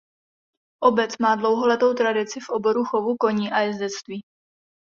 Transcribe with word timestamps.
Obec 0.81 1.17
má 1.19 1.35
dlouholetou 1.35 1.93
tradici 1.93 2.39
v 2.39 2.49
oboru 2.49 2.83
chovu 2.85 3.15
koní 3.19 3.51
a 3.51 3.59
jezdectví. 3.59 4.23